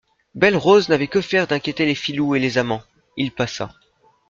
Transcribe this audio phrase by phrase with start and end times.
[0.33, 2.81] Belle-Rose n'avait que faire d'inquiéter les filous et les amants:
[3.17, 3.69] il passa.